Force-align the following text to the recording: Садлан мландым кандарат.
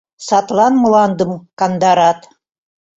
Садлан 0.27 0.73
мландым 0.83 1.31
кандарат. 1.59 2.19